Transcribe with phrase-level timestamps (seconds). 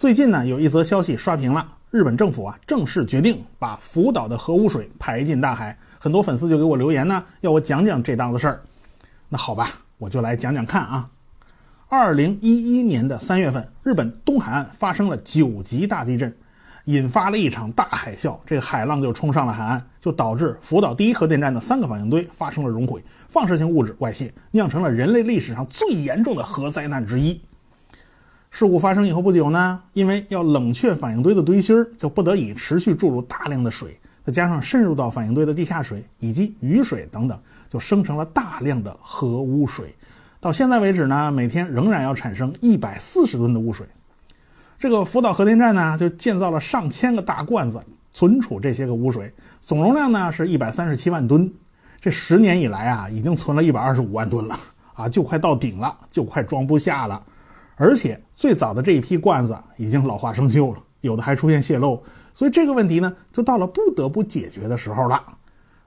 [0.00, 5.76] 最近呢，有一则消息刷屏了，日本政府啊正式决定把福岛的核污水排进大海。
[5.98, 8.62] 很多粉丝就给我留言呢，要我讲讲这档子事儿。
[9.28, 9.68] 那好吧，
[9.98, 11.06] 我就来讲讲看啊。
[11.86, 16.34] 二零一一年的三月份，日本东海岸发生了九级大地震，
[16.84, 27.38] 引发了一场大海啸，这个海浪就冲上了海岸，就导致福岛第一核电站的三个反应堆发生了熔毁，放射性物质外泄，酿成了人类历史上最严重的核灾难之一。
[28.50, 37.40] 事故发生以后不久呢，因为要冷却反应堆的堆芯儿，就不得已持续注入大量的水，再加上渗入到反应堆的地下水以及雨水等等，
[37.70, 39.94] 就生成了大量的核污水。
[40.40, 43.86] 到现在为止呢，每天仍然要产生一百四十吨的污水。
[44.78, 47.80] 这个福岛核电站呢，就建造了上千个大罐子，
[48.12, 51.50] 存储这些个污水，总容量呢是一百三十七万吨。
[52.00, 54.58] 这十年以来啊，已经存了一百二十五万吨了
[54.94, 57.22] 啊，就快到顶了，就快装不下了。
[57.82, 61.98] 而且最早的这一批罐子已经老化生锈了，有的还出现泄漏，
[62.34, 65.24] 所以这个问题呢，就到了不得不解决的时候了。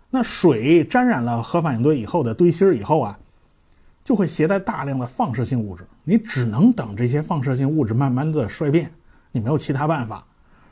[0.09, 3.19] 那水沾染了核反应堆以后的堆芯以后啊，
[4.03, 8.91] 就会携带大量的放射性物质，你只能等这些放射性物质慢慢的衰变，
[9.31, 10.25] 你没有其他办法。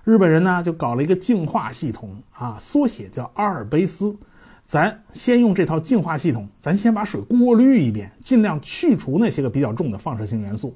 [0.03, 4.17] 日本人呢就搞了一个净化系统啊，缩写叫阿尔卑斯。
[4.65, 10.75] 咱先用这套净化系统，咱先把水过滤一遍，尽量去除那些个比较重的放射性元素。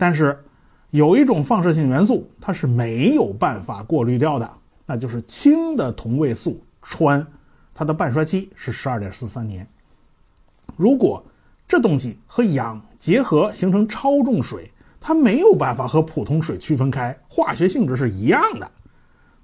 [0.00, 0.34] 但是，
[0.88, 4.50] 有一种放射性元素，它是没有办法过滤掉的，
[4.86, 7.22] 那就是氢的同位素氚，
[7.74, 9.68] 它的半衰期是十二点四三年。
[10.74, 11.22] 如果
[11.68, 18.70] 这东西和氧结合形成超重水，它没有办法和普通水区分开，化学性质是一样的。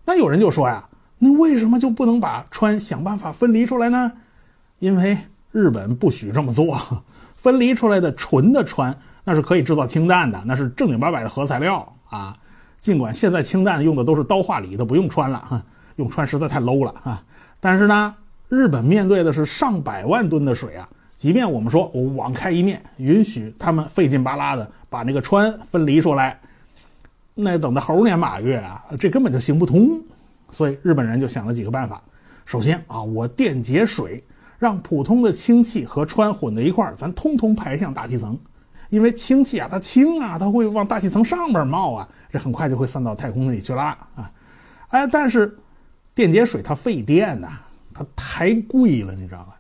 [0.07, 4.11] 那有人就说呀，那为什么就不能把氚想办法分离出来呢？
[4.79, 5.19] 因为
[5.53, 6.81] 日本不许这么做，
[7.35, 8.95] 分离出来的纯的氚。
[9.29, 12.33] 那是可以制造氢弹的，那是正经八百的核材料啊。
[12.79, 15.61] 尽管现在氢弹用的都是刀化锂，都不用氚了哈，
[15.97, 17.21] 用氚实在太 low 了啊。
[17.59, 18.15] 但是呢，
[18.49, 26.39] 日本面对的是上百万吨的水啊，即便我们说我网开一面，允许他们费劲巴拉的把那个氚分离出来，
[27.35, 30.01] 那等到猴年马月啊，这根本就行不通。
[30.51, 32.01] 所以日本人就想了几个办法。
[32.45, 34.23] 首先啊，我电解水，
[34.61, 38.39] 让普通的氢气和氚混在一块儿，咱通通排向大气层。
[38.89, 44.31] 因为氢气啊，它轻啊，它会往大气层上边冒啊，这很快就会散到太空里去了啊！
[44.89, 45.57] 哎，但是
[46.15, 47.49] 电解水它费电呐，
[47.93, 49.57] 它太贵了，你知道吧？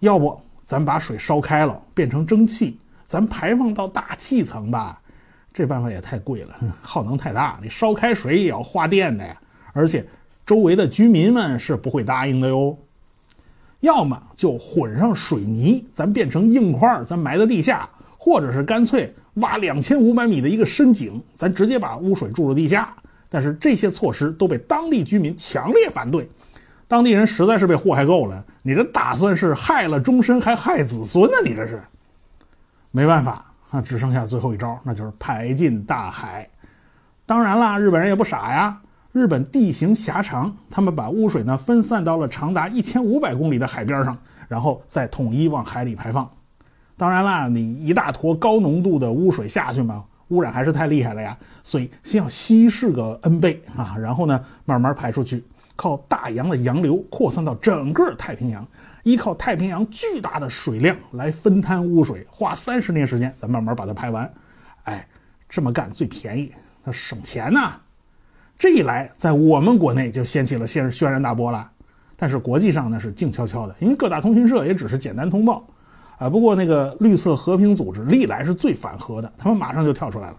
[0.00, 5.00] 要不咱把水烧开了，变成蒸汽，咱排放到大气层吧？
[5.54, 9.36] 这办法也太贵了， 耗能太大，你烧开水也要花电的呀！
[9.72, 10.04] 而且
[10.44, 12.76] 周围的居民们是不会答应的哟。
[13.80, 17.88] 要么就混上水泥，咱变成硬块，咱埋在地下。
[18.16, 22.94] 或者是干脆挖两千五百米的一个深井，咱直接把污水注入地下。
[23.28, 26.28] 但是这些措施都被当地居民强烈反对，
[26.86, 28.44] 当地人实在是被祸害够了。
[28.62, 31.36] 你这打算是害了终身还害子孙呢？
[31.44, 31.82] 你这是
[32.92, 36.48] 没办法啊，只剩下最后一招，那就是排进大海。
[37.26, 38.80] 当然啦，日本人也不傻呀。
[39.12, 44.16] 日本地形狭长，他们把污水呢分散到了长达一千五百公里的海边上，
[44.46, 46.30] 然后再统一往海里排放。
[46.96, 51.36] 当然啦，你一大坨高浓度的污水下去嘛，污染还是太厉害了呀。
[51.62, 55.44] 所以先要稀释个 n 倍啊，然后呢慢慢排出去，
[55.76, 58.66] 靠大洋的洋流扩散到整个太平洋，
[59.02, 64.32] 依靠太平洋巨大的水量来分摊污水，花三十年时间咱慢慢把它排完。
[64.84, 65.06] 哎，
[65.48, 66.50] 这么干最便宜，
[66.82, 67.74] 它省钱呐。
[68.58, 71.70] 这一来，在我们国内就掀起了轩轩然大波了，
[72.16, 75.62] 但是国际上呢是静悄悄的，因为各大通讯社也只是简单通报。
[76.18, 80.36] 啊，不过那个绿色和平组织历来是最反核的，他们马上就跳出来了。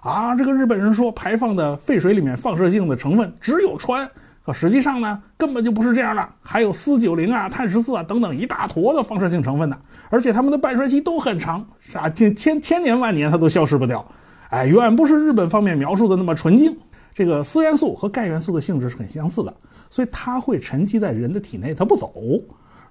[0.00, 4.06] 啊，这个日本人说排放的废水里面放射性的成分只有氚，
[4.44, 9.78] 可实际上呢根本就不是这样的，还有铯九零啊、碳十四啊等等一大坨的放射性成分呢，
[10.10, 14.04] 而且他们的半衰期都很长，啥千千千年万年它都消失不掉。
[14.50, 16.76] 哎，远不是日本方面描述的那么纯净。
[17.14, 19.54] 这个铯元素和钙元素的性质是很相似的，
[19.88, 22.12] 所以它会沉积在人的体内，它不走。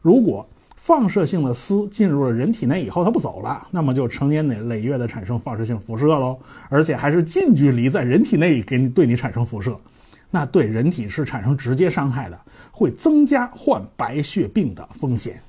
[0.01, 6.37] 如果放射性的丝进入了人体内以后，它不走了，那么就成年累累月的产生放射性辐射喽，
[6.67, 9.79] 而且还是近距离在人体内给你对你产生辐射，
[10.29, 12.37] 那对人体是产生直接伤害的，
[12.71, 15.41] 会增加患白血病的风险。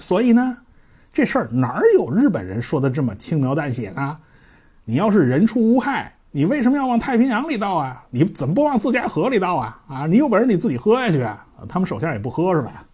[0.00, 0.56] 所以呢，
[1.12, 4.18] 这事儿哪有日本人说的这么轻描淡写呢？
[4.84, 8.04] 你要是人畜无害，你为什么要往太平洋里倒啊？
[8.10, 9.80] 你怎么不往自家河里倒啊？
[9.86, 12.84] 啊，你有本事你自己喝下去啊，他们手下也不喝是吧？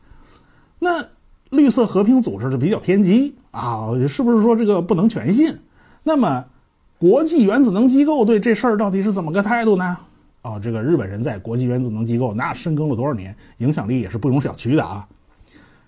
[0.78, 1.02] 那。
[1.50, 5.54] 绿色和平组织就比较偏激啊，是不是说这个不能全信？
[6.02, 6.44] 那么，
[6.98, 9.96] 国际原子能机构对这事儿到底是怎么个态度呢？
[10.42, 15.06] 哦，这个日本人在国际原子能机构那深耕了多少年，影响力也是不容小觑的啊。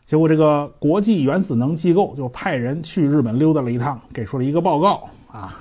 [0.05, 5.59] 结果这个国际原子能机构就派人去日本溜达了一趟，给出了一个报告啊。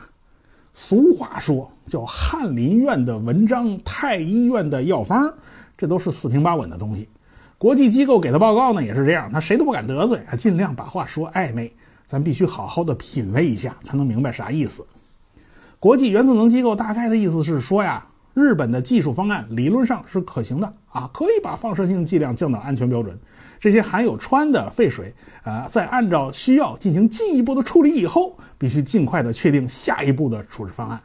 [0.73, 5.31] 俗话说叫翰林院的文章，太医院的药方，
[5.77, 7.07] 这都是四平八稳的东西。
[7.61, 11.71] 国际机构给的报告呢也是这样，他谁都不敢得罪，啊，尽量把话说暧昧，
[12.07, 14.83] 咱必须好好的品味一下，才能明白啥意思。
[15.79, 18.03] 国际原子能机构大概的意思是说呀。
[18.33, 23.15] 日本的技术方案理论上是可行的啊，可以把放射性剂量降到安全标准。
[23.59, 25.13] 这些含有氚的废水，
[25.43, 30.99] 呃，在按照需要进行进一步的处理以后，必须尽快的确定下一步的处置方案，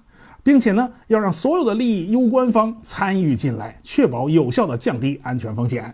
[0.44, 5.92] 并且呢，要让所有的利益攸关方参与进来，确保有效的降低安全风险。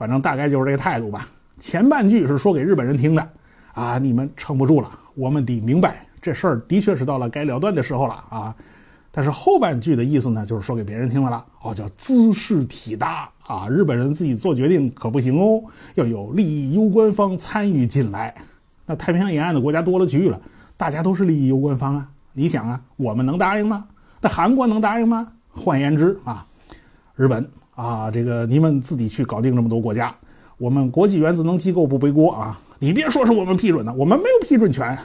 [0.00, 1.28] 反正大概就是这个态度吧。
[1.58, 3.28] 前半句是说给日本人听的，
[3.74, 8.56] 啊，你们撑不住了，我们得明白这事儿的确是到了该了断的时候了啊。
[9.10, 15.62] 但是后半句的意思呢，就是说给别人听的了哦，叫姿势体大啊，日本人自己做决定可不行哦，
[15.96, 18.34] 要有利益攸关方参与进来。
[18.86, 20.40] 那太平洋沿岸的国家多了去了，
[20.78, 22.08] 大家都是利益攸关方啊。
[22.32, 23.86] 你想啊，我们能答应吗？
[24.22, 25.30] 那韩国能答应吗？
[25.54, 26.46] 换言之啊，
[27.16, 27.46] 日本
[27.80, 30.14] 啊，这个你们自己去搞定这么多国家，
[30.58, 32.60] 我们国际原子能机构不背锅啊。
[32.78, 34.96] 你别说是我们批准的，我们没有批准权。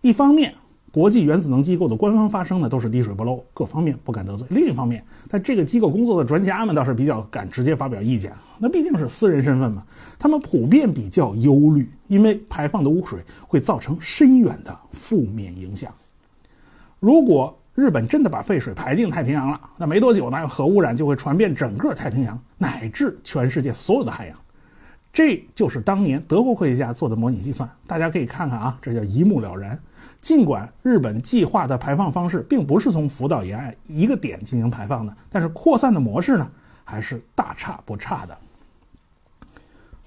[0.00, 0.54] 一方面。
[0.90, 4.46] 国际原子能机构的官方发声呢，都是滴水不漏，各方面不敢得罪。
[4.50, 8.32] 另一方面，在这个机构工作的专家们倒是比较敢直接发表意见。
[8.58, 9.84] 那毕竟是私人身份嘛，
[10.18, 15.92] 他们普遍比较忧虑，因为排放的污水会造成深远的负面影响。
[16.98, 24.36] 如果日本真的把废水排进太平洋了，那没多久呢，核污染就会传遍整个太平洋，乃至全世界所有的海洋。
[25.12, 29.78] 这就是当年德国科学家做的模拟计算，大家可以看看啊，这叫一目了然。
[30.20, 36.50] 尽管日本计划的排放方式并不是从福岛沿岸一个点进行排放的，但是扩散的模式呢，
[36.82, 38.36] 还是大差不差的。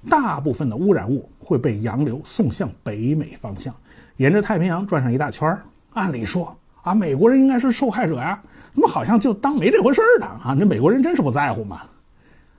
[0.09, 3.73] 大部分的污染物会被洋流送向北美方向，
[4.17, 5.57] 沿着太平洋转上一大圈
[5.93, 8.41] 按理说啊，美国人应该是受害者呀，
[8.71, 10.25] 怎么好像就当没这回事儿呢？
[10.43, 11.81] 啊，这美国人真是不在乎嘛？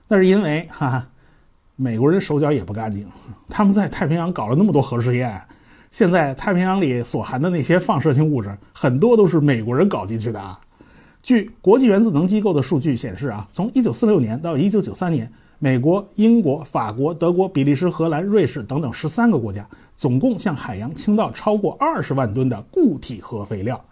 [0.07, 1.05] 那是因为哈。
[1.75, 3.07] 美国人手脚也不干净，
[3.49, 5.41] 他们在太平洋搞了那么多核试验，
[5.89, 10.57] 现在太平洋里所含的那些放射性物质，很多都是美国人搞进去的啊。
[11.23, 19.67] 据国际原子能机构的数据显示啊，从1946年到1993年，美国、英国、法国、德国、比利时、荷兰、瑞士等等13个国家，
[19.97, 23.83] 总共向海洋倾倒超过20万吨的固体核废料，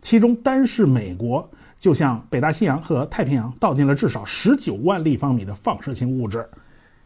[0.00, 1.48] 其中单是美国
[1.78, 6.48] 就向北大西洋和太平洋倒进了至少19万立方米的放射性物质。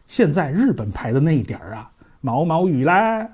[0.07, 1.89] 现在日本排的那一点儿啊，
[2.21, 3.27] 毛毛雨啦。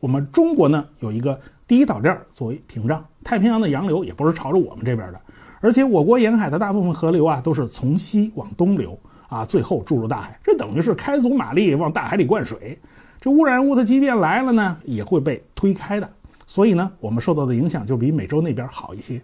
[0.00, 5.20] 我们中国呢有一个第一岛链作为屏障，太平洋的洋流也不是朝着我们这边的，
[5.60, 8.98] 而且我国沿海的大部分河流啊都是从西往东流
[9.28, 12.78] 啊，最后注入大海，这等于是开足马力往大海里灌水。
[13.18, 16.10] 这污染物它即便来了呢，也会被推开的，
[16.46, 19.20] 所以呢，我们受到的影响就比美洲那边好一些。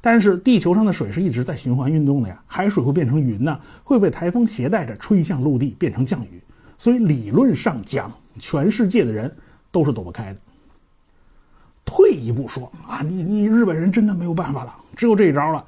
[0.00, 6.42] 但是地球上的水是一直在循环运动的呀，海水会变成云呢，会被台风携带着吹向陆地，变成降雨。
[6.78, 9.30] 所以理论上讲，全世界的人
[9.70, 10.40] 都是躲不开的。
[11.84, 15.62] 退一步说啊，你你日本人真的没有办法了，只有这一招了。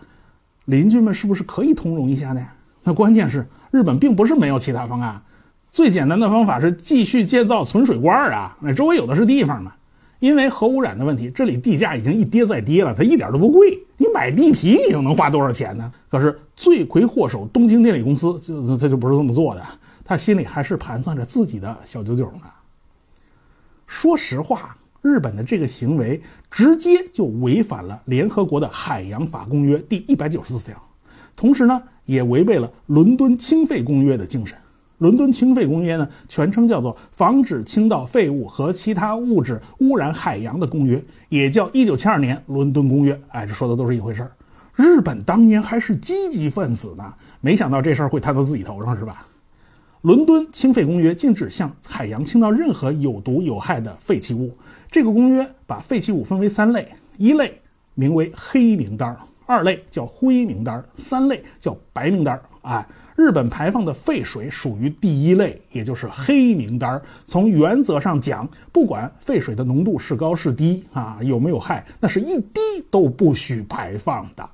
[0.66, 2.42] 邻居们是不是可以通融一下呢？
[2.84, 5.20] 那关键是日本并不是没有其他方案，
[5.70, 9.74] 最简单的方法是继续建造存水罐啊，那周围有的是地方嘛。
[10.22, 13.76] 因为核污染的问题，这里地价已经一跌再跌了，它一点都不贵。
[13.96, 15.92] 你买地皮，你又能花多少钱呢？
[16.08, 19.60] 可是罪魁祸首东京电力公司就这就不是这么做的，
[20.04, 22.42] 他心里还是盘算着自己的小九九呢。
[23.88, 30.80] 说实话，日本的这个行为直接就违反了联合国的海洋法公约第一百九十四条，
[31.34, 34.56] 同时呢，也违背了伦敦清废公约的精神。
[35.02, 40.96] 伦敦清废公约呢，全称叫做《防止倾倒废物和其他物质污染海洋的公约》，
[41.28, 43.12] 也叫《一九七二年伦敦公约》。
[43.30, 44.30] 哎，这说的都是一回事儿。
[44.76, 49.26] 日本当年还是积极分子呢，没想到这事儿会摊到自己头上，是吧？
[50.02, 54.56] 伦敦清废公约禁止向海洋倾倒任何有毒有害的废弃物。
[54.88, 57.60] 这个公约把废弃物分为三类：一类
[57.94, 59.16] 名为黑名单，
[59.46, 62.40] 二类叫灰名单，三类叫白名单。
[62.60, 62.86] 哎。
[63.16, 67.00] 日本排放的废水属于第一类，也就是黑名单。
[67.26, 74.48] 从原则上讲，不管废水的浓度是高是低啊，有没有害，那是一滴都不许排放的。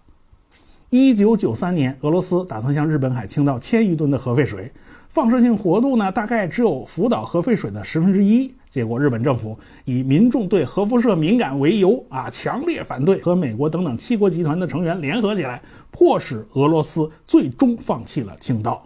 [0.90, 4.73] 一九九三年，俄罗斯打算向日本海倾倒千余吨的核废水，
[5.07, 8.50] 放射性活度呢，大概只有福岛核废水的十分之一。
[8.71, 18.83] 结果日本政府以民众对核辐射敏感为由啊，强烈反对，和美国等等七国集团的成员联合起来，迫使俄罗斯最终放弃了倾倒。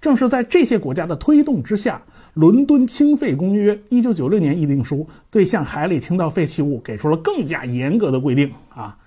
[0.00, 2.02] 正是在这些国家的推动之下，
[2.34, 8.98] 《伦敦清废公约》一九九六年议定书对向海里倾倒废弃物给出了更加严格的规定啊。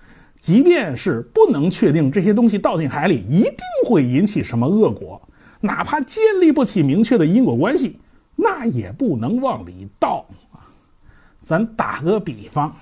[0.46, 5.20] 即便是不能确定这些东西倒进海里一定会引起什么恶果，
[5.60, 7.98] 哪怕建立不起明确的因果关系，
[8.36, 10.62] 那也不能往里倒啊。
[11.42, 12.72] 咱打个比方，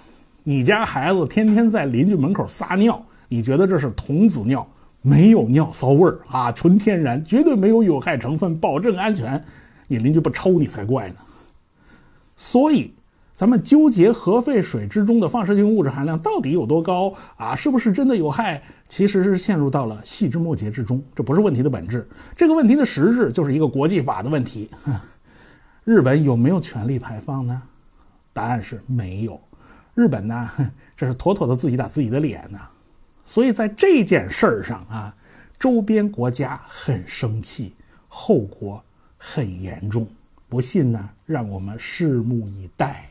[0.43, 4.69] 你家孩子天天在邻居门口撒尿，你觉得这是童子尿？
[5.01, 9.43] 没有尿骚味儿啊，纯天然，绝对没有有害成分，保证安全。
[9.89, 11.15] 你邻居不抽你才怪呢。
[12.37, 12.93] 所以，
[13.35, 18.63] 咱们纠结核废水之中的放射性物质含量到底有多高啊，是不是真的有害？
[18.89, 21.03] 其实是陷入到了细枝末节之中。
[21.17, 24.71] 这不是问题的本质，这个问题的实质就是一个国际法的问题。
[25.83, 27.61] 日本有没有权利排放呢？
[28.33, 29.41] 答案是没有。
[29.95, 30.49] 日本呢，
[30.97, 32.59] 这是妥妥的自己打自己的脸呢。
[33.25, 35.15] 所以在这件事儿上啊，
[35.59, 37.75] 周边国家很生气，
[38.07, 38.81] 后果
[39.19, 40.07] 很严重。
[40.49, 43.11] 不信呢，让我们拭目以待。